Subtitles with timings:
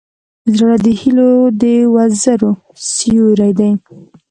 [0.57, 1.31] زړه د هيلو
[1.61, 1.63] د
[1.93, 2.51] وزرو
[2.89, 3.71] سیوری دی.